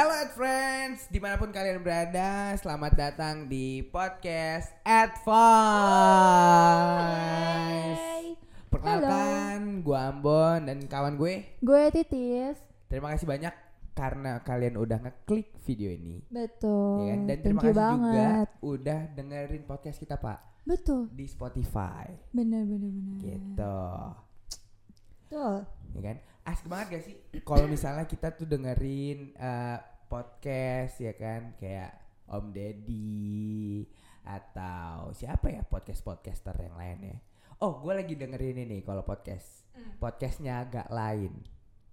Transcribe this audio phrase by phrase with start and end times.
[0.00, 5.28] Hello Ad Friends, di mana pun kalian berada, selamat datang di podcast Advice.
[8.00, 8.32] Yeay.
[8.72, 11.44] Perkenalkan, gue Ambon dan kawan gue.
[11.60, 12.56] Gue Titis.
[12.88, 13.52] Terima kasih banyak
[13.92, 16.24] karena kalian udah ngeklik video ini.
[16.32, 17.04] Betul.
[17.04, 17.20] Ya kan?
[17.20, 18.08] Dan Thank terima you kasih banget.
[18.08, 21.12] juga udah dengerin podcast kita Pak Betul.
[21.12, 22.08] di Spotify.
[22.32, 23.16] Bener bener bener.
[23.20, 23.76] Gitu.
[25.28, 25.68] Betul.
[25.92, 26.16] Ya kan?
[26.50, 31.94] Asik banget gak sih kalau misalnya kita tuh dengerin eh, podcast ya kan kayak
[32.26, 33.86] Om Deddy
[34.20, 37.16] atau siapa ya podcast-podcaster yang lain ya.
[37.60, 39.66] Oh, gue lagi dengerin ini kalau podcast.
[39.98, 41.40] Podcastnya agak lain.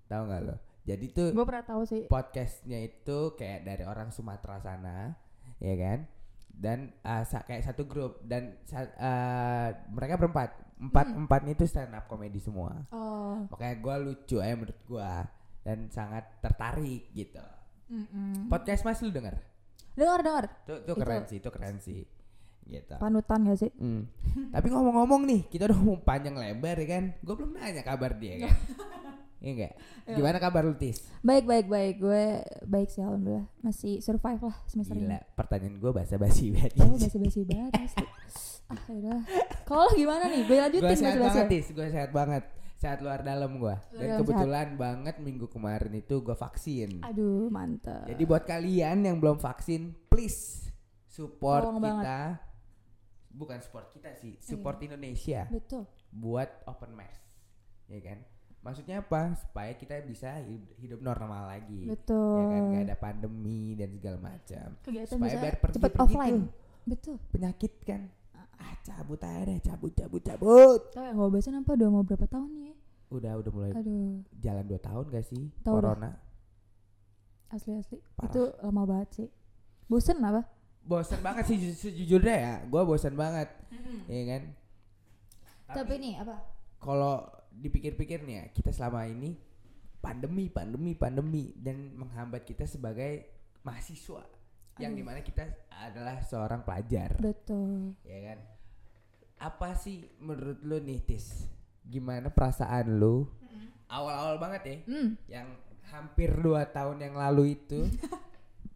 [0.08, 0.56] Tahu nggak lo?
[0.84, 2.08] Jadi tuh Gue pernah tahu sih.
[2.08, 5.12] podcastnya itu kayak dari orang Sumatera sana,
[5.60, 6.00] ya kan?
[6.48, 11.94] Dan uh, sa- kayak satu grup dan sa- uh, mereka berempat, empat empatnya itu stand
[11.94, 12.86] up comedy semua.
[12.94, 13.46] Oh.
[13.50, 15.12] Makanya gue lucu aja menurut gue
[15.66, 17.42] dan sangat tertarik gitu.
[17.88, 18.48] Mm-mm.
[18.48, 19.36] Podcast mas lu denger?
[19.98, 20.46] Dengar dengar.
[20.64, 22.00] Tuh, tuh Itu- keren sih, itu keren sih.
[22.68, 22.96] Gitu.
[23.00, 23.72] Panutan gak sih?
[23.80, 24.12] Hmm.
[24.52, 27.04] Tapi ngomong-ngomong nih, kita udah ngomong panjang lebar ya kan?
[27.24, 28.56] Gue belum nanya kabar dia kan?
[29.38, 29.74] Iya enggak?
[30.18, 31.06] Gimana kabar lu Tis?
[31.22, 32.02] Baik baik baik.
[32.02, 33.46] Gue baik sih alhamdulillah.
[33.62, 35.18] Masih survive lah semester Gila, ini.
[35.38, 36.74] pertanyaan gue basa-basi banget.
[36.82, 37.70] Oh basi basi banget.
[38.68, 39.20] Ah yaudah.
[39.64, 40.44] Kalau lo gimana nih?
[40.44, 42.44] Gue lanjutin gue sehat banget Tis, gue sehat banget.
[42.78, 43.76] Sehat luar dalam gue.
[43.96, 47.02] Dan dalam kebetulan banget minggu kemarin itu gue vaksin.
[47.02, 48.06] Aduh mantep.
[48.06, 50.68] Jadi buat kalian yang belum vaksin, please
[51.08, 51.88] support Tolong kita.
[51.90, 52.36] banget.
[53.38, 55.86] Bukan support kita sih, support Indonesia Betul.
[56.10, 57.22] buat open mask.
[57.88, 58.20] Ya kan?
[58.66, 59.32] Maksudnya apa?
[59.40, 60.42] Supaya kita bisa
[60.82, 61.88] hidup, normal lagi.
[61.88, 62.36] Betul.
[62.36, 62.62] Ya kan?
[62.74, 64.68] Gak ada pandemi dan segala macam.
[65.08, 66.40] Supaya biar pergi cepet pergi offline.
[66.44, 66.50] tuh
[66.88, 67.16] Betul.
[67.32, 68.02] penyakit kan.
[68.88, 70.80] Cabut aja deh, cabut, cabut, cabut.
[70.96, 72.76] Oh ya nggak bosan apa udah mau berapa tahun nih?
[73.08, 75.92] Udah, udah mulai Aduh jalan 2 tahun gak sih Tahu dah.
[75.92, 76.12] corona?
[77.48, 77.98] asli asli.
[78.16, 78.28] Parah.
[78.28, 79.28] Itu lama banget sih.
[79.88, 80.44] Bosen apa?
[80.84, 82.54] Bosan banget sih ju- sejujurnya ya.
[82.68, 83.48] Gua bosan banget.
[84.08, 84.44] Iya kan?
[85.68, 86.36] Tapi nih apa?
[86.78, 89.34] kalau dipikir-pikir nih ya, kita selama ini
[89.98, 93.26] pandemi, pandemi, pandemi dan menghambat kita sebagai
[93.64, 94.24] mahasiswa
[94.78, 95.42] yang di mana kita
[95.74, 97.98] adalah seorang pelajar, Betul.
[98.06, 98.40] ya kan?
[99.38, 101.46] Apa sih menurut lu nih Tis?
[101.84, 103.30] Gimana perasaan lu?
[103.88, 105.10] Awal-awal banget ya, Hmm.
[105.26, 105.48] yang
[105.88, 107.88] hampir dua tahun yang lalu itu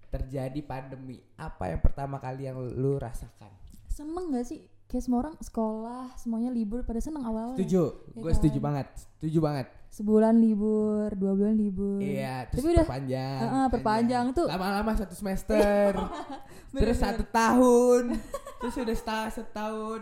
[0.07, 1.19] terjadi pandemi.
[1.35, 3.51] Apa yang pertama kali yang lu rasakan?
[3.87, 4.63] Seneng gak sih?
[4.85, 7.55] Kayak semua orang sekolah, semuanya libur pada seneng awal.
[7.55, 8.65] Setuju, Ya gue setuju kan?
[8.65, 9.67] banget, setuju banget.
[9.89, 11.99] Sebulan libur, dua bulan libur.
[11.99, 13.39] Iya, terus Tapi udah- perpanjang.
[13.41, 14.47] Heeh, perpanjang tuh.
[14.47, 15.91] Lama-lama satu semester.
[16.75, 18.15] terus satu tahun.
[18.59, 20.01] terus udah setahun, setahun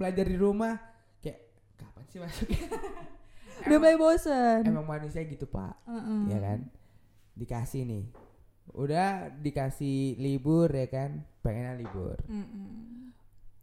[0.00, 0.80] belajar di rumah.
[1.20, 1.38] Kayak
[1.76, 2.60] kapan sih masuknya?
[3.68, 4.60] Udah mulai bosen.
[4.64, 5.84] emang manusia gitu, Pak.
[5.84, 6.20] Heeh.
[6.32, 6.58] Ya kan?
[7.36, 8.04] Dikasih nih.
[8.72, 11.28] Udah dikasih libur ya kan?
[11.40, 12.16] Pengennya libur.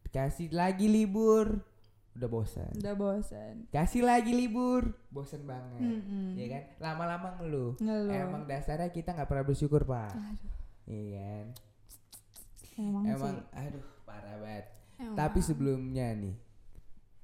[0.04, 1.66] Dikasih lagi libur.
[2.14, 2.74] Udah bosan.
[2.74, 3.70] Udah bosen.
[3.70, 5.78] Kasih lagi libur, bosan banget.
[5.82, 6.34] Mm-mm.
[6.34, 6.64] Ya kan?
[6.78, 7.78] Lama-lama ngeluh.
[7.78, 8.10] Ngeluh.
[8.10, 10.18] Emang dasarnya kita nggak pernah bersyukur, Pak.
[10.18, 10.54] Aduh,
[10.88, 11.46] Iya kan?
[12.78, 13.46] emang, Emang sih.
[13.54, 13.86] aduh.
[15.18, 16.38] Tapi sebelumnya nih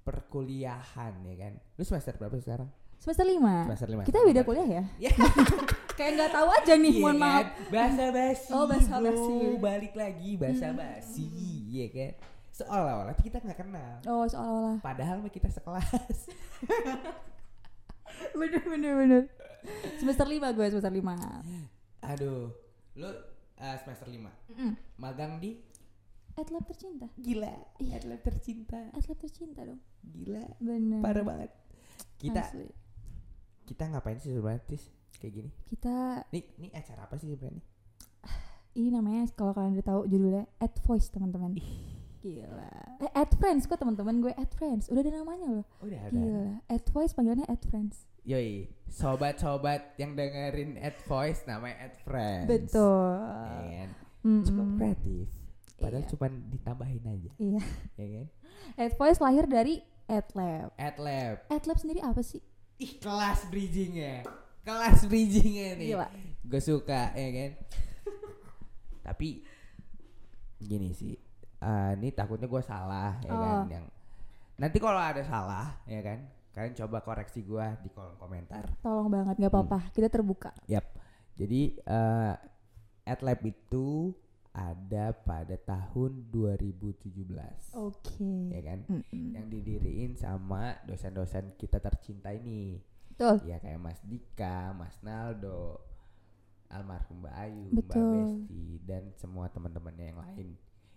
[0.02, 1.54] perkuliahan ya kan.
[1.78, 2.70] Lu semester berapa sekarang?
[3.04, 3.68] semester lima.
[3.68, 4.04] Semester lima.
[4.08, 4.84] Kita beda kuliah ya?
[4.96, 5.12] Ya.
[6.00, 7.24] Kayak nggak tahu aja nih, Iya mohon kan?
[7.28, 7.46] maaf.
[7.68, 8.50] Bahasa basi.
[8.56, 8.80] Oh, bro.
[8.80, 9.36] basi.
[9.60, 11.28] Balik lagi bahasa basi,
[11.68, 12.12] ya kan.
[12.56, 13.94] Seolah-olah kita nggak kenal.
[14.08, 14.80] Oh, seolah-olah.
[14.80, 16.32] Padahal kita sekelas.
[18.40, 19.24] bener bener bener.
[20.00, 21.20] Semester lima gue semester lima.
[22.00, 22.56] Aduh.
[22.96, 24.32] Lu uh, semester lima.
[24.96, 25.60] Magang di
[26.34, 27.08] Adlab tercinta.
[27.16, 27.54] gila.
[27.78, 28.02] Iya.
[28.02, 28.80] Atlet tercinta.
[28.92, 29.82] Adlab tercinta dong.
[30.02, 30.44] Gila.
[30.58, 31.00] Bener.
[31.00, 31.50] Parah banget.
[32.18, 32.68] Kita Asli.
[33.64, 34.84] kita ngapain sih sebenarnya Tis?
[35.14, 35.50] kayak gini?
[35.64, 37.64] Kita Nih, nih acara apa sih sebenarnya?
[38.80, 41.54] ini namanya kalau kalian udah tahu judulnya Ad Voice teman-teman.
[42.20, 42.72] Gila.
[43.00, 44.88] Eh Ad Friends kok teman-teman gue Ad Friends.
[44.88, 45.66] Udah ada namanya loh.
[45.80, 46.16] Udah ada.
[46.16, 46.46] Gila.
[46.66, 48.08] Ad Voice panggilannya Ad Friends.
[48.24, 52.48] Yoi, sobat-sobat yang dengerin Ad Voice namanya Ad Friends.
[52.48, 53.20] Betul.
[53.68, 53.90] Ya kan?
[54.24, 54.44] Mm-mm.
[54.48, 55.28] Cukup kreatif.
[55.76, 56.12] Padahal Iya.
[56.14, 57.62] cuma ditambahin aja, Iya.
[57.98, 58.28] ya kan?
[58.78, 59.76] Ad Voice lahir dari
[60.06, 60.70] Ad Lab.
[60.76, 61.38] Ad Lab.
[61.48, 62.40] Ad Lab sendiri apa sih?
[62.78, 64.24] Ih, kelas bridgingnya.
[64.64, 65.88] Kelas bridgingnya nih.
[65.92, 66.08] Gila.
[66.44, 67.52] Gue suka, ya kan?
[69.06, 69.44] Tapi
[70.58, 71.16] gini sih.
[71.60, 73.56] eh, ini takutnya gue salah, ya kan?
[73.56, 73.64] Oh.
[73.72, 73.86] Yang
[74.54, 76.20] nanti kalau ada salah, ya kan?
[76.52, 78.68] Kalian coba koreksi gue di kolom komentar.
[78.84, 79.80] Tolong banget nggak apa-apa.
[79.90, 80.52] Kita terbuka.
[80.68, 80.86] Yap.
[81.34, 82.36] Jadi uh,
[83.04, 84.12] AdLab itu
[84.54, 87.74] ada pada tahun 2017.
[87.74, 88.54] Oke.
[88.54, 88.80] Ya kan?
[88.86, 89.34] Mm-mm.
[89.34, 92.78] Yang didiriin sama dosen-dosen kita tercinta ini.
[93.10, 93.42] Betul.
[93.46, 95.82] Ya kayak Mas Dika, Mas Naldo,
[96.70, 98.10] almarhum Mbak Ayu, Mbak Betul.
[98.14, 100.48] Besti dan semua teman-temannya yang lain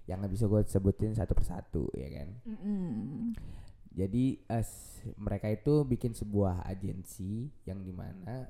[0.07, 2.29] yang nggak bisa gue sebutin satu persatu ya kan.
[2.45, 3.35] Mm-mm.
[3.91, 8.45] Jadi eh, s- mereka itu bikin sebuah agensi yang di mana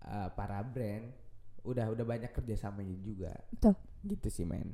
[0.00, 1.08] eh, para brand
[1.62, 3.32] udah udah banyak kerjasamanya juga.
[3.50, 3.74] Betul.
[4.02, 4.72] Gitu sih men.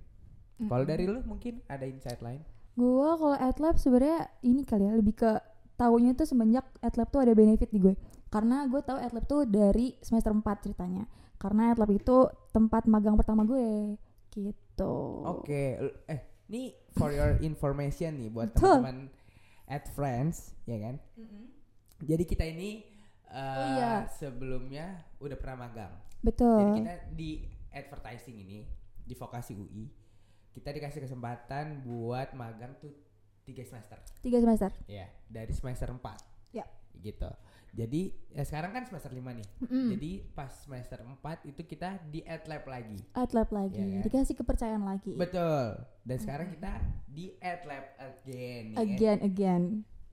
[0.56, 0.88] Kalau Mm-mm.
[0.88, 2.40] dari lu mungkin ada insight lain?
[2.72, 5.30] Gua kalau AdLab sebenarnya ini kali ya lebih ke
[5.76, 7.94] taunya tuh semenjak AdLab tuh ada benefit di gue.
[8.26, 11.04] Karena gue tahu AdLab tuh dari semester 4 ceritanya.
[11.36, 12.16] Karena AdLab itu
[12.50, 13.96] tempat magang pertama gue.
[14.30, 14.92] Gitu.
[15.24, 16.62] Oke, l- eh ini
[16.92, 19.08] for your information nih buat teman-teman
[19.66, 20.96] at friends, ya kan?
[21.98, 22.84] Jadi kita ini
[23.28, 24.06] eh, Oh, iya.
[24.08, 24.86] sebelumnya
[25.18, 25.92] udah pernah magang.
[25.92, 26.80] Jadi Betul.
[26.80, 27.30] kita di
[27.70, 28.58] advertising ini
[29.06, 29.86] di vokasi UI
[30.50, 32.88] kita dikasih kesempatan buat magang tuh
[33.44, 34.00] tiga semester.
[34.24, 34.72] Tiga semester.
[34.88, 36.00] Ya, dari semester 4
[36.50, 36.64] Ya.
[36.96, 37.28] Gitu.
[37.76, 39.48] Jadi ya sekarang kan semester 5 nih.
[39.60, 39.92] Mm-mm.
[39.92, 42.96] Jadi pas semester 4 itu kita di ad lab lagi.
[43.12, 43.76] AdLab lagi.
[43.76, 44.04] Iya kan?
[44.08, 45.12] Dikasih kepercayaan lagi.
[45.12, 45.76] Betul.
[46.00, 46.72] Dan sekarang kita
[47.04, 48.64] di ad lab again.
[48.72, 48.76] ya?
[48.80, 49.62] Again, again.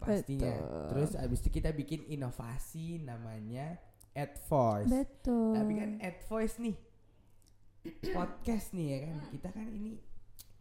[0.05, 0.51] Pastinya.
[0.51, 0.85] Betul.
[0.91, 3.79] Terus abis itu kita bikin inovasi namanya
[4.13, 4.91] Ad Voice.
[4.91, 5.53] Betul.
[5.55, 6.75] Tapi kan Ad Voice nih
[8.13, 9.17] podcast nih ya kan.
[9.29, 9.91] Kita kan ini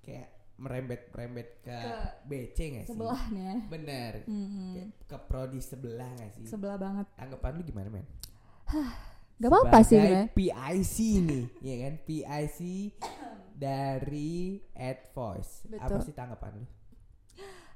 [0.03, 0.29] kayak
[0.59, 2.91] merembet-merembet ke, Ke BC gak sih?
[2.95, 3.51] sebelahnya.
[3.67, 4.13] Bener.
[4.27, 6.47] Kayak ke prodi sebelah gak sih?
[6.47, 7.07] Sebelah banget.
[7.19, 8.07] Tanggapan lu gimana men?
[9.39, 10.31] Gak apa-apa sih sebenarnya.
[10.31, 10.97] PIC
[11.27, 11.95] nih, ya kan?
[12.07, 12.59] PIC
[13.53, 15.67] dari Ad Voice.
[15.77, 16.01] Apa Betul.
[16.07, 16.67] sih tanggapan lu?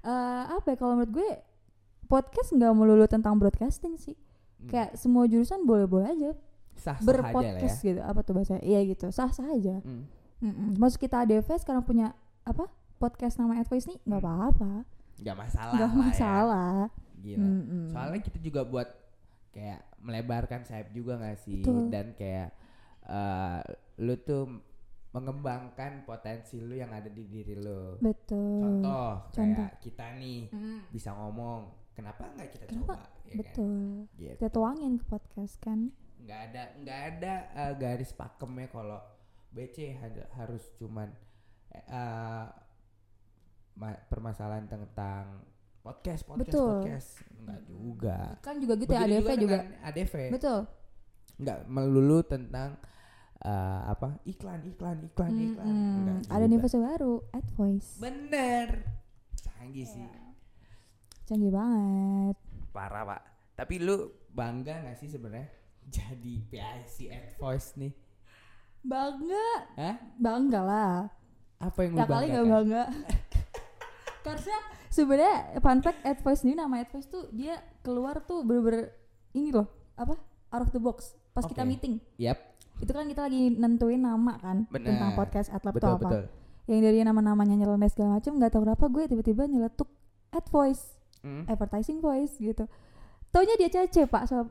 [0.07, 1.31] Eh, apa ya kalau menurut gue
[2.06, 4.14] podcast nggak melulu tentang broadcasting sih.
[4.56, 4.69] Hmm.
[4.69, 6.31] Kayak semua jurusan boleh-boleh aja
[6.76, 7.32] sah-sah aja lah ya.
[7.32, 8.00] berpodcast gitu.
[8.00, 8.56] Apa tuh bahasa?
[8.58, 9.06] Iya gitu.
[9.11, 9.81] Sah-sah aja.
[9.81, 10.06] Hmm.
[10.76, 12.12] Maksud kita ADV sekarang punya
[12.43, 12.69] apa?
[12.97, 14.29] Podcast nama Advice nih nggak Hmm.
[14.31, 14.70] apa-apa.
[15.17, 15.73] Gak masalah.
[15.75, 15.97] Nggak ya.
[15.99, 16.76] masalah.
[17.17, 17.41] Gila.
[17.43, 17.85] Mm-mm.
[17.88, 18.88] Soalnya kita juga buat
[19.49, 21.88] kayak melebarkan sayap juga gak sih Betul.
[21.88, 22.52] dan kayak
[23.02, 23.61] eh,
[23.99, 24.44] lu tuh
[25.11, 27.97] mengembangkan potensi lu yang ada di diri lu.
[27.97, 28.61] betul.
[28.61, 29.56] Contoh, Contoh.
[29.56, 30.79] kayak kita nih Mm.
[30.91, 32.93] bisa ngomong, kenapa nggak kita Kenapa?
[32.93, 32.95] coba?
[32.95, 33.39] Ya kan?
[33.41, 33.77] Betul.
[34.15, 34.35] Gitu.
[34.37, 35.79] Kita tuangin ke podcast kan.
[36.19, 39.01] Nggak ada nggak ada eh, garis pakemnya kalau
[39.49, 39.97] BC
[40.33, 41.09] harus cuman
[43.75, 45.45] ma- permasalahan tentang
[45.81, 46.69] podcast podcast Betul.
[46.83, 47.09] podcast
[47.39, 48.19] nggak juga.
[48.41, 49.35] Kan juga gitu ya ADV juga.
[49.39, 50.15] dengan ADV.
[50.31, 50.61] Betul.
[51.37, 52.81] nggak melulu tentang
[53.39, 55.97] eh, apa iklan iklan iklan iklan Mm-mm.
[56.01, 56.49] Nggak Ada juga.
[56.49, 57.91] universe baru, Advoice.
[57.97, 58.69] bener
[59.37, 60.25] canggih sih Iya.
[61.26, 62.37] Canggih banget.
[62.70, 63.23] parah pak
[63.56, 65.49] tapi lu bangga nggak sih sebenarnya
[65.96, 67.93] jadi PIC at voice nih
[68.87, 69.49] Bangga.
[69.75, 69.96] Hah?
[70.14, 70.94] Bangga lah.
[71.58, 72.82] apa yang lu Ya kali gak bangga.
[74.26, 74.56] Karena
[74.94, 78.94] sebenarnya fun fact Advice ini nama Advice tuh dia keluar tuh bener-bener
[79.37, 80.17] ini loh apa
[80.52, 81.69] out of the box pas kita Oke.
[81.69, 82.40] meeting Yap,
[82.81, 84.96] itu kan kita lagi nentuin nama kan Bener.
[84.96, 86.25] tentang podcast tuh betul apa betul.
[86.64, 89.88] yang dari nama-namanya nyeleneh segala macam nggak tahu kenapa gue tiba-tiba nyeletuk
[90.32, 90.96] Advoice
[91.26, 91.43] Hmm.
[91.50, 92.70] advertising voice gitu
[93.34, 94.46] taunya dia cece pak sama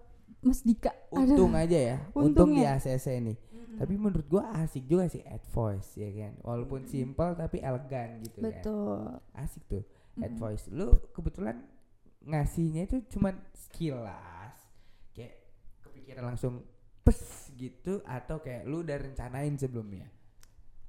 [0.45, 1.63] Mas Dika Untung Aduh.
[1.65, 2.61] aja ya, untung di.
[2.61, 3.37] ACC nih.
[3.75, 6.37] Tapi menurut gua asik juga sih ad voice ya kan.
[6.45, 8.53] Walaupun simple tapi elegan gitu kan.
[8.53, 8.99] betul
[9.33, 9.83] Asik tuh
[10.21, 10.37] ad Mm-mm.
[10.37, 10.69] voice.
[10.69, 11.65] Lu kebetulan
[12.21, 14.53] ngasihnya itu cuman sekilas
[15.17, 15.33] kayak
[15.81, 16.61] kepikiran langsung
[17.01, 20.05] pes gitu atau kayak lu udah rencanain sebelumnya.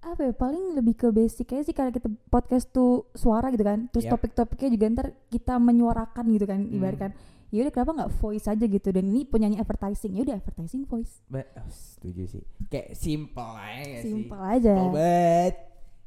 [0.09, 3.89] Apa ya paling lebih ke basic aja sih karena kita podcast tuh suara gitu kan
[3.89, 4.15] terus Yap.
[4.15, 6.73] topik-topiknya juga ntar kita menyuarakan gitu kan Hmm.
[6.73, 7.11] ibaratkan
[7.49, 11.23] ya udah kenapa nggak voice aja gitu dan ini penyanyi advertising ya udah advertising voice
[11.25, 12.43] Ba- oh, setuju sih.
[12.67, 14.11] Kayak simple aja gak sih?
[14.13, 15.55] simple aja Obat.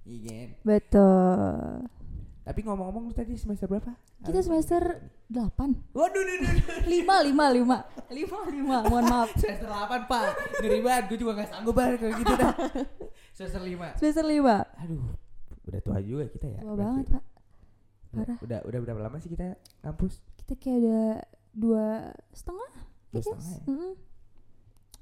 [0.03, 0.47] Iya kan?
[0.63, 1.98] betul
[2.49, 3.93] Tapi ngomong-ngomong lu tadi semester berapa?
[4.25, 4.81] Kita semester
[5.29, 6.81] 8 Waduh, duh, duh, duh.
[6.89, 7.77] lima lima lima.
[8.09, 8.77] Lima lima.
[8.89, 9.29] Mohon maaf.
[9.37, 10.25] Semester 8 pak.
[10.57, 12.53] Ngeri banget gue juga gak sanggup banget kayak gitu dah
[13.29, 14.65] Semester 5 semester lima.
[14.81, 15.13] Aduh
[15.69, 16.59] Udah tua juga kita ya.
[16.65, 17.23] Tua banget pak.
[18.09, 18.37] Parah.
[18.41, 20.17] Udah, udah berapa lama sih kita kampus?
[20.39, 20.99] kita kayak ada
[21.53, 22.71] dua setengah
[23.13, 23.61] Dua setengah ya?
[23.69, 23.93] Mm-mm.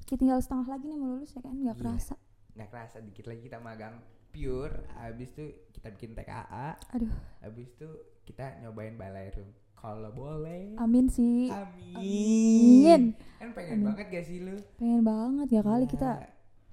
[0.03, 1.55] kita tinggal setengah lagi nih mau lulus ya kan?
[1.55, 1.81] Nggak Iya.
[1.81, 2.15] kerasa.
[2.51, 3.95] Nggak kerasa dikit lagi kita magang
[4.27, 5.45] pure Abis itu
[5.77, 7.13] kita bikin TKA aduh.
[7.45, 7.89] Abis itu
[8.25, 9.47] kita nyobain balai room.
[9.77, 10.73] Kalau boleh.
[10.81, 11.53] Amin sih.
[11.53, 11.93] Amin.
[11.93, 13.01] Amin.
[13.37, 13.85] Kan pengen Amin.
[13.93, 14.57] banget gak sih lu?
[14.81, 16.11] Pengen banget ya kali Ya, kita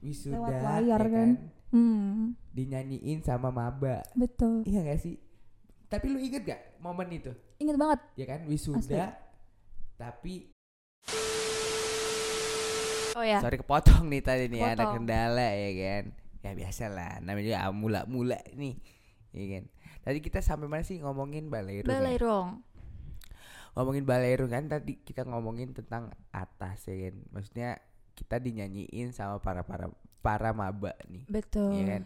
[0.00, 1.28] Wisuda lewat layar ya kan.
[1.68, 2.32] hmm.
[2.56, 4.00] Dinyanyiin sama maba.
[4.16, 4.64] Betul.
[4.64, 5.20] Iya gak sih?
[5.92, 7.30] Tapi lu inget gak momen itu?
[7.60, 8.00] inget banget.
[8.16, 8.40] Ya kan?
[8.48, 9.20] Wisuda
[10.00, 10.50] Tapi
[13.14, 13.38] oh ya.
[13.38, 18.36] Sorry kepotong nih tadi nih ada kendala ya kan Ya biasa lah namanya juga mula-mula
[18.52, 18.76] nih.
[19.32, 19.64] Ya kan?
[20.04, 21.96] Tadi kita sampai mana sih ngomongin balerung ya?
[21.96, 22.60] balai rong
[23.74, 27.16] Ngomongin balerung kan tadi kita ngomongin tentang atas ya kan?
[27.32, 27.70] Maksudnya
[28.14, 29.90] kita dinyanyiin sama para para
[30.22, 31.26] para maba nih.
[31.26, 31.80] Betul.
[31.80, 32.02] ya kan?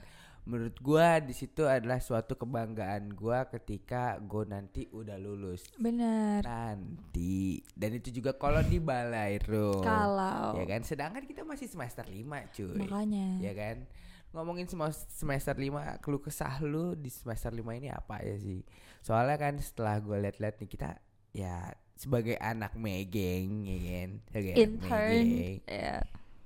[0.49, 5.68] Menurut gua di situ adalah suatu kebanggaan gua ketika gue nanti udah lulus.
[5.76, 6.40] Bener.
[6.40, 7.61] nanti.
[7.76, 10.57] Dan itu juga kalau di Balairo Kalau.
[10.57, 10.80] Ya kan?
[10.88, 12.80] Sedangkan kita masih semester 5 cuy.
[12.80, 13.28] Makanya.
[13.45, 13.85] ya kan
[14.31, 14.69] ngomongin
[15.09, 18.61] semester 5 keluh kesah lu di semester 5 ini apa ya sih
[19.01, 21.01] soalnya kan setelah gue liat-liat nih kita
[21.33, 25.11] ya sebagai anak megeng ya kan sebagai anak Intern.
[25.11, 25.97] megeng Ya.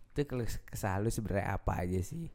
[0.08, 2.30] itu keluh kesah lu sebenarnya apa aja sih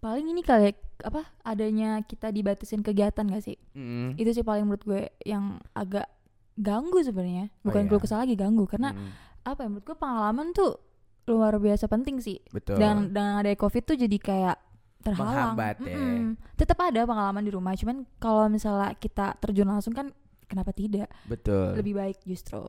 [0.00, 0.72] Paling ini kali
[1.04, 3.60] apa adanya kita dibatasin kegiatan gak sih?
[3.76, 4.16] Mm.
[4.16, 6.08] Itu sih paling menurut gue yang agak
[6.56, 7.52] ganggu sebenarnya.
[7.60, 7.88] Oh, Bukan iya.
[7.92, 9.12] keluh kesah lagi ganggu karena Mm.
[9.44, 10.72] apa ya menurut gue pengalaman tuh
[11.24, 12.38] luar biasa penting sih.
[12.48, 14.56] betul Dan dengan ada covid tuh jadi kayak
[15.00, 15.56] terhalang.
[15.56, 15.96] Menghambat ya.
[15.96, 16.24] Mm-mm.
[16.54, 20.12] Tetap ada pengalaman di rumah, cuman kalau misalnya kita terjun langsung kan
[20.44, 21.08] kenapa tidak?
[21.24, 22.64] betul Lebih baik justru.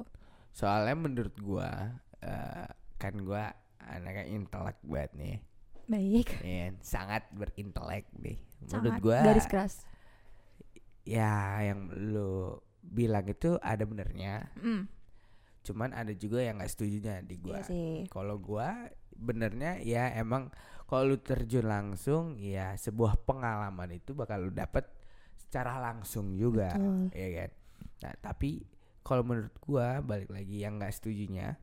[0.52, 2.68] soalnya menurut gua eh,
[2.98, 3.50] kan gua
[3.82, 5.36] anaknya intelek banget nih
[5.88, 6.28] Baik.
[6.38, 6.72] kan?
[6.80, 9.74] sangat berintelek nih menurut Sangat gua garis keras.
[11.02, 14.86] ya yang lu bilang itu ada benernya Mm.
[15.62, 17.62] Cuman ada juga yang nggak setujunya di gua.
[17.66, 20.50] Iya kalau gua benernya ya emang
[20.90, 24.90] kalau lu terjun langsung ya sebuah pengalaman itu bakal lu dapet
[25.38, 27.14] secara langsung juga Betul.
[27.14, 27.52] ya kan?
[28.02, 28.66] Nah tapi
[29.06, 31.58] kalau menurut gua balik lagi yang nggak setujunya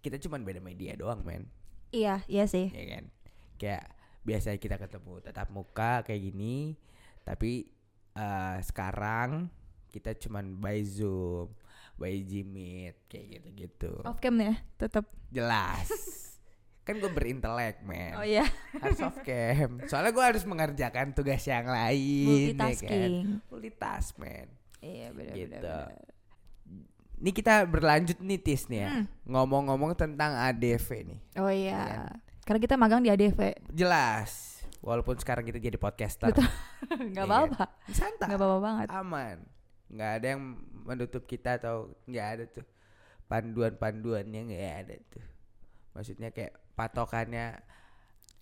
[0.00, 1.44] kita cuman beda media doang men.
[1.90, 2.70] Iya, iya sih.
[2.72, 3.04] ya kan?
[3.60, 3.84] Kayak
[4.24, 6.76] biasanya kita ketemu tatap muka kayak gini
[7.24, 7.68] tapi
[8.16, 9.48] eh, sekarang
[9.90, 11.50] kita cuman by zoom
[12.00, 15.04] by Gmeet kayak gitu gitu Off cam ya, tetap.
[15.28, 15.84] jelas
[16.80, 21.68] kan gue berintelek men Oh iya, harus off cam soalnya gue harus mengerjakan tugas yang
[21.68, 22.80] lain ya kan?
[22.80, 23.12] multitasking.
[23.46, 24.48] multitask men
[24.80, 25.52] Iya, benar Gitu.
[25.54, 25.92] benar.
[27.20, 29.04] ini kita berlanjut nih tis nih ya Hmm.
[29.26, 32.04] ngomong-ngomong tentang ADV nih Oh Iya iya.
[32.40, 33.68] Karena kita magang di ADV.
[33.70, 36.48] jelas walaupun sekarang kita jadi podcaster Betul.
[36.90, 36.96] Iya.
[37.04, 37.64] Enggak apa-apa.
[37.88, 38.88] santai Enggak apa-apa banget.
[38.90, 39.36] aman
[39.90, 40.42] nggak ada yang
[40.86, 42.66] menutup kita atau nggak ada tuh
[43.26, 45.24] panduan-panduannya nggak ada tuh
[45.92, 47.58] maksudnya kayak patokannya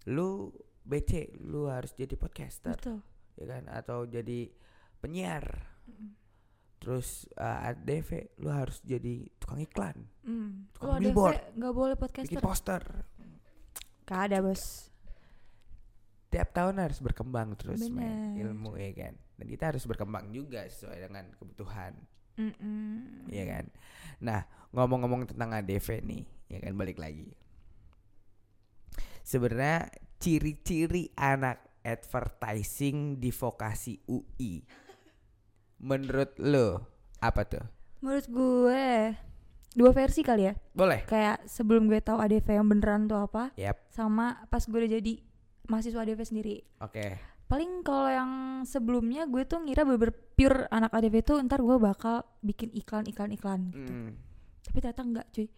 [0.09, 0.53] lu
[0.85, 3.01] BC lu harus jadi podcaster Betul.
[3.37, 4.49] ya kan atau jadi
[5.01, 5.45] penyiar
[6.79, 10.69] terus uh, ADV lu harus jadi tukang iklan Hmm.
[10.77, 11.41] Tukang billboard.
[11.57, 12.41] enggak boleh bikin podcaster.
[12.45, 12.83] poster
[14.05, 14.89] Gak ada, Bos.
[16.29, 18.45] tiap tahun harus berkembang terus men Bener.
[18.49, 21.95] ilmu ya kan dan kita harus berkembang juga sesuai dengan kebutuhan
[22.39, 23.27] Mm-mm.
[23.35, 23.65] Iya kan.
[24.23, 24.41] Nah
[24.71, 27.35] ngomong-ngomong tentang ADV nih, ya kan balik lagi.
[29.27, 29.91] Sebenarnya
[30.23, 34.63] ciri-ciri anak advertising di vokasi UI,
[35.83, 36.87] menurut lo
[37.19, 37.65] apa tuh?
[37.99, 38.87] Menurut gue
[39.75, 40.55] dua versi kali ya.
[40.73, 41.05] Boleh?
[41.11, 43.91] Kayak sebelum gue tahu ADV yang beneran tuh apa, Yap.
[43.91, 45.15] sama pas gue udah jadi
[45.67, 46.57] mahasiswa ADV sendiri.
[46.79, 47.19] Oke.
[47.49, 48.31] Paling kalau yang
[48.63, 53.89] sebelumnya gue tuh ngira bener pure anak ADV tuh ntar gue bakal bikin iklan-iklan-iklan gitu.
[53.91, 54.13] Mm.
[54.63, 55.49] Tapi ternyata enggak cuy.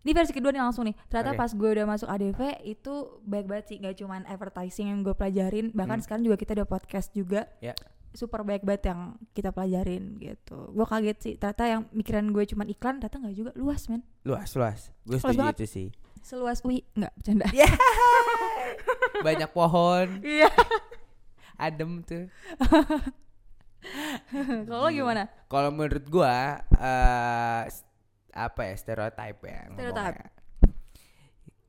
[0.00, 0.96] Ini versi kedua nih langsung nih.
[1.06, 1.38] Ternyata Oke.
[1.38, 3.76] pas gue udah masuk ADV itu baik banget sih.
[3.78, 5.70] Gak cuman advertising yang gue pelajarin.
[5.70, 6.04] Bahkan Hmm.
[6.04, 7.46] sekarang juga kita ada podcast juga.
[7.60, 7.76] Ya.
[8.10, 10.56] Super baik banget yang kita pelajarin gitu.
[10.68, 11.34] Gue kaget sih.
[11.36, 12.96] Ternyata yang mikiran gue cuman iklan.
[12.96, 13.50] Ternyata nggak juga.
[13.54, 14.00] Luas men.
[14.24, 14.88] Luas, luas.
[15.04, 15.54] Gue Luas setuju banget.
[15.54, 15.88] itu sih.
[16.20, 16.80] Seluas UI.
[16.90, 17.46] Nggak bercanda.
[17.52, 17.68] Ya.
[19.22, 20.48] Banyak pohon, Iya.
[21.60, 22.24] Adem tuh.
[24.68, 25.28] Kalau gimana?
[25.48, 27.84] Kalau menurut gua eh s-
[28.30, 30.20] apa ya stereotype ya Stereotype.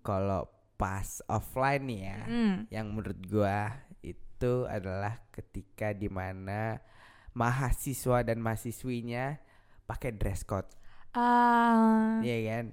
[0.01, 2.55] Kalau pas offline nih ya, Hmm.
[2.73, 6.81] yang menurut gua itu adalah ketika di mana
[7.31, 9.37] mahasiswa dan mahasiswinya
[9.85, 10.67] pakai dress code,
[11.13, 12.65] Ah, ya kan?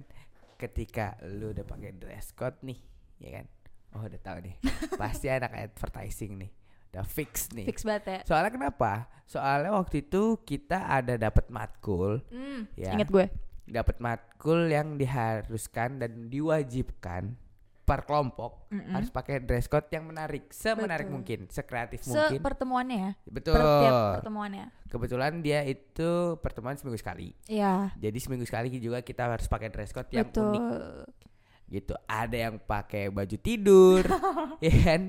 [0.57, 2.79] Ketika lu udah pakai dress code nih,
[3.21, 3.45] ya kan?
[3.93, 4.55] Oh udah tahu nih,
[5.01, 6.51] pasti anak advertising nih,
[6.89, 7.65] udah fix nih.
[7.65, 8.19] fix banget ya.
[8.25, 8.91] Soalnya kenapa?
[9.23, 12.65] Soalnya waktu itu kita ada dapat matkul, Hmm.
[12.73, 12.93] ya.
[12.93, 13.25] Ingat gue.
[13.63, 17.37] Dapat matkul yang diharuskan dan diwajibkan
[17.83, 18.89] per kelompok Mm-mm.
[18.91, 21.15] harus pakai dress code yang menarik, semenarik Betul.
[21.15, 22.37] mungkin, sekreatif mungkin.
[22.37, 23.11] Sepertemuannya ya.
[23.27, 23.53] Betul.
[23.53, 24.65] Per tiap pertemuannya.
[24.85, 27.33] Kebetulan dia itu pertemuan seminggu sekali.
[27.45, 27.93] Iya.
[27.95, 30.49] Jadi seminggu sekali juga kita harus pakai dress code yang Betul.
[30.49, 30.65] unik
[31.69, 31.93] gitu.
[32.03, 34.01] Ada yang pakai baju tidur,
[34.65, 35.01] ya kan?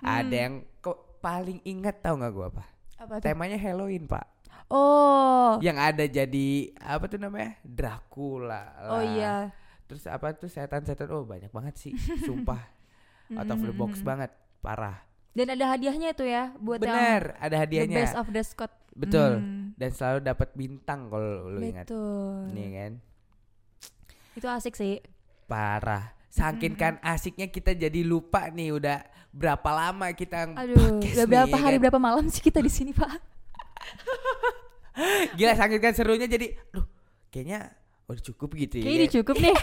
[0.00, 0.42] Ada Hmm.
[0.42, 2.64] yang kok paling ingat tahu nggak gua apa?
[2.96, 3.24] Apa tuh?
[3.24, 4.26] Temanya Halloween, Pak.
[4.68, 5.56] Oh.
[5.60, 8.90] yang ada jadi apa tuh namanya Dracula lah.
[8.92, 9.48] Oh iya.
[9.88, 11.92] terus apa tuh setan-setan oh banyak banget sih
[12.28, 12.68] sumpah
[13.32, 14.04] out of the box Mm-mm.
[14.04, 15.00] banget parah
[15.32, 18.68] Dan ada hadiahnya tuh ya buat yang bener ada the hadiahnya best of the Scott.
[18.92, 22.52] betul Hmm, dan selalu dapat bintang kalau lu ingat Betul.
[22.52, 22.92] nih kan
[24.34, 25.00] Itu asik sih.
[25.46, 31.26] parah Saking kan asiknya kita jadi lupa nih udah berapa lama kita Aduh, udah nih,
[31.26, 31.82] berapa ya hari kan?
[31.82, 33.08] berapa malam sih kita di sini, Pak?
[35.38, 36.86] Gila saking kan serunya jadi aduh
[37.28, 37.74] kayaknya
[38.06, 38.98] udah cukup gitu Kayaknya ya.
[38.98, 39.56] ini cukup nih.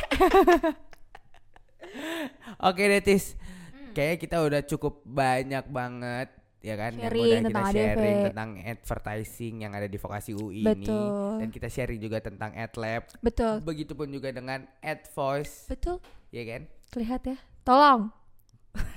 [2.61, 3.35] Oke Detis.
[3.35, 3.91] Hmm.
[3.91, 6.29] Kayaknya kita udah cukup banyak banget
[6.65, 8.25] ya kan yang Sharing udah kita sharing ADV.
[8.33, 11.37] tentang advertising yang ada di vokasi UI ini Betul.
[11.37, 13.61] dan kita sharing juga tentang AdLab Betul.
[13.61, 16.01] begitupun juga dengan AdVoice Betul.
[16.33, 17.37] ya kan Terlihat ya.
[17.61, 18.07] Tolong,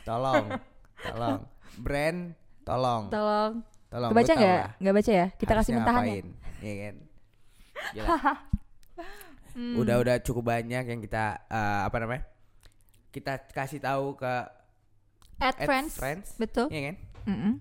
[0.03, 0.45] tolong
[1.09, 1.41] tolong
[1.77, 2.33] brand
[2.63, 3.53] tolong tolong.
[3.89, 4.65] tolong tau nggak?
[4.79, 5.27] Nggak baca ya?
[5.35, 6.05] Kita kasih harusnya mentahan
[6.61, 6.75] ya.
[6.79, 6.97] kan.
[9.59, 9.75] Hmm.
[9.75, 12.23] udah udah cukup banyak yang kita eh, apa namanya
[13.11, 14.35] kita kasih tahu ke
[15.39, 15.99] Ad friends.
[15.99, 16.71] friends Betul.
[16.71, 16.97] ya kan
[17.29, 17.61] Mm-mm.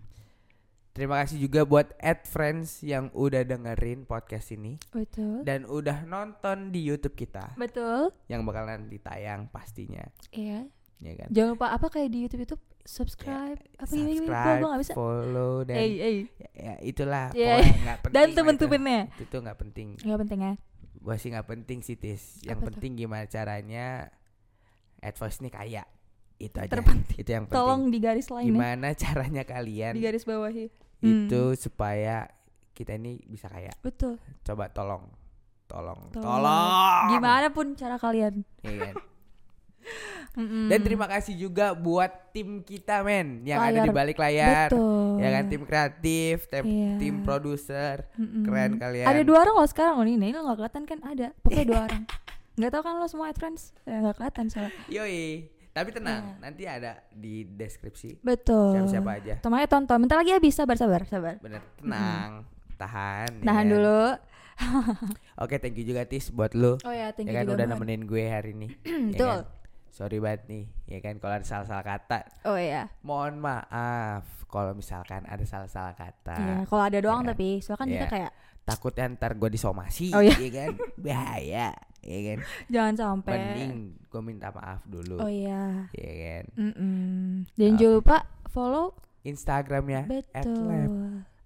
[0.89, 5.45] Terima kasih juga buat ad friends yang udah dengerin podcast ini Betul.
[5.45, 8.09] dan udah nonton di YouTube kita Betul.
[8.25, 10.65] yang bakalan ditayang pastinya, Iya.
[10.97, 11.27] ya kan?
[11.29, 14.81] Jangan lupa apa kayak di YouTube YouTube subscribe apa gimana gimana gue Subscribe, gue nggak
[14.81, 14.93] bisa.
[14.95, 17.45] follow dan Eh eh ya, ya, itulah Iya.
[17.53, 18.15] pokoknya nggak penting.
[18.15, 19.21] dan temen-temennya itu.
[19.21, 19.88] Itu nggak penting.
[20.01, 20.53] nggak penting ya.
[20.97, 22.41] Gua sih nggak penting sih tis.
[22.41, 22.67] Yang Apa tuh?
[22.74, 24.09] penting gimana caranya
[24.97, 25.86] advice ini kaya.
[26.38, 26.70] Itu aja.
[26.70, 27.17] Terpenting.
[27.17, 27.58] Itu yang penting.
[27.58, 28.51] Tolong di garis lain ya.
[28.51, 30.65] gimana caranya kalian Di garis bawahi.
[31.00, 31.56] itu Hmm.
[31.56, 32.25] supaya
[32.72, 33.74] kita ini bisa kaya.
[33.79, 34.22] Betul.
[34.41, 35.10] Coba tolong.
[35.65, 36.00] Tolong.
[36.10, 36.24] Tolong.
[36.24, 37.03] Tolong.
[37.12, 38.46] Gimana pun cara kalian.
[38.62, 38.96] Iya kan?
[40.38, 40.67] Mm-mm.
[40.67, 43.96] Dan terima kasih juga buat tim kita men yang ada di Layar.
[43.96, 44.70] balik layar.
[44.70, 45.17] Betul.
[45.17, 46.91] Ya kan tim kreatif, tim, Iya.
[47.00, 47.96] tim produser.
[48.15, 49.08] Keren kalian.
[49.08, 50.20] Ada dua orang loh sekarang loh ini.
[50.22, 51.27] Ini lo nggak kelihatan kan ada.
[51.39, 52.03] Pokoknya dua orang.
[52.53, 53.74] Nggak tahu kan lo semua friends?
[53.82, 54.74] Ya, nggak kelihatan soalnya.
[54.88, 55.25] Yoi.
[55.77, 56.41] Tapi tenang, Iya.
[56.41, 58.74] nanti ada di deskripsi Betul.
[58.74, 59.34] siapa-siapa aja.
[59.38, 59.98] Temannya tonton.
[60.01, 60.51] Bentar lagi habis.
[60.51, 61.38] Sabar sabar sabar.
[61.38, 62.50] Bener, tenang.
[62.75, 63.29] Tahan.
[63.31, 63.69] ya Tahan kan?
[63.69, 64.01] dulu.
[65.38, 66.77] Oke, thank you juga Tis buat lu.
[66.79, 67.55] Oh ya, thank ya you kan juga.
[67.55, 67.74] udah Mon.
[67.77, 68.67] nemenin gue hari ini.
[69.13, 69.38] ya Betul.
[69.38, 69.55] kan?
[69.88, 72.19] Sorry banget nih, ya kan kalau ada salah-salah kata.
[72.43, 72.86] Oh iya.
[73.01, 76.38] Mohon maaf kalau misalkan ada salah-salah kata.
[76.38, 77.30] Iya, kalau ada doang Iya.
[77.32, 78.12] tapi soalnya kan kita Iya.
[78.12, 78.32] kayak
[78.67, 80.36] Takutnya ntar gue disomasi, Oh, iya.
[80.36, 80.71] ya kan?
[80.99, 81.71] Bahaya,
[82.08, 82.39] ya kan?
[82.67, 83.36] jangan sampai.
[83.36, 85.91] Mending gue minta maaf dulu, Oh iya.
[85.91, 86.43] ya kan?
[86.56, 87.46] Mm-mm.
[87.54, 87.78] Dan Oke.
[87.78, 88.17] jangan lupa
[88.48, 88.96] follow.
[89.22, 90.63] Instagramnya Betul.
[90.63, 90.91] @lab,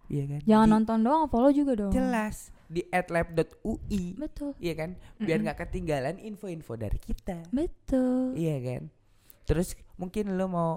[0.08, 0.39] ya kan?
[0.45, 1.89] Jangan Di- nonton doang, follow juga dong.
[1.89, 4.54] jelas di @lab.ui, Betul.
[4.58, 4.93] iya kan?
[5.17, 8.38] Biar nggak ketinggalan info-info dari kita, Betul.
[8.38, 8.93] iya kan?
[9.43, 10.71] Terus mungkin lo mau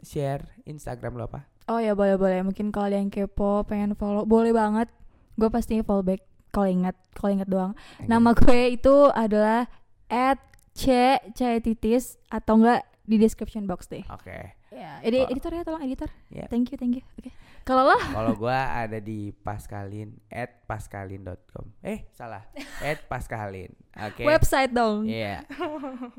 [0.00, 1.44] share Instagram lo apa?
[1.68, 2.40] Oh ya boleh boleh.
[2.40, 4.88] Mungkin kalau ada yang kepo pengen follow, boleh banget.
[5.36, 6.24] Gue pasti follow back
[6.58, 7.72] kalau ingat kalau ingat doang.
[8.02, 9.70] Nama gue itu adalah
[10.10, 10.42] at
[10.74, 10.90] c
[11.32, 14.02] c titis atau enggak di description box deh.
[14.10, 14.58] Oke.
[14.68, 15.30] Ya, edi Oh.
[15.30, 16.10] editor ya tolong editor.
[16.28, 16.50] Ya.
[16.50, 17.04] Thank you thank you.
[17.14, 17.30] Oke.
[17.62, 21.68] Kalau lo Kalau gua ada di paskalin at paskalin.com.
[21.80, 22.42] Eh, salah.
[22.82, 23.70] at paskalin.
[23.94, 24.26] Oke.
[24.26, 25.06] website dong.
[25.06, 25.46] Iya.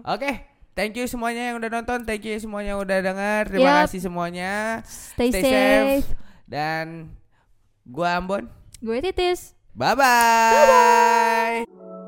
[0.08, 0.48] Oke.
[0.72, 3.52] Thank you semuanya yang udah nonton, thank you semuanya yang udah dengar.
[3.52, 3.92] Terima Yap.
[3.92, 4.80] kasih semuanya.
[4.88, 6.08] Stay, Stay safe.
[6.08, 6.08] safe.
[6.48, 7.12] Dan
[7.84, 8.48] gua Ambon.
[8.80, 9.59] Gue titis.
[9.80, 10.04] Bye-bye.
[10.52, 11.99] Bye-bye.